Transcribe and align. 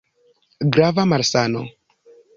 Grava 0.77 1.05
malsano! 1.11 1.63